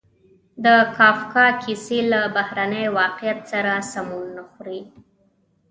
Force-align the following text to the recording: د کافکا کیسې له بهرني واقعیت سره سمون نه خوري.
د 0.65 0.67
کافکا 0.97 1.47
کیسې 1.63 1.99
له 2.11 2.21
بهرني 2.35 2.83
واقعیت 2.99 3.39
سره 3.51 3.71
سمون 3.91 4.25
نه 4.37 4.43
خوري. 4.51 4.81